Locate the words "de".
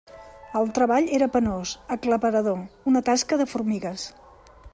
3.43-3.49